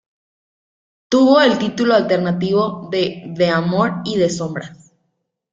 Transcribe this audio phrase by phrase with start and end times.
[1.09, 4.95] Tuvo el título alternativo de "De amor y de sombras".